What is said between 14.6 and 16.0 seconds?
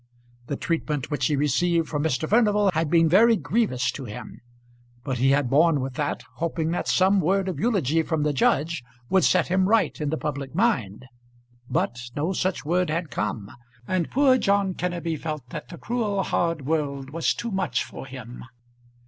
Kenneby felt that the